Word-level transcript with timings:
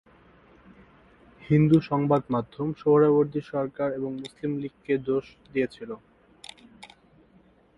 হিন্দু 1.43 1.77
সংবাদমাধ্যম 1.89 2.67
সোহরাওয়ার্দী 2.81 3.41
সরকার 3.51 3.89
এবং 3.91 4.11
মুসলিম 4.13 4.51
লীগকে 4.61 4.93
দোষ 5.07 5.25
দিয়েছিল। 5.53 5.91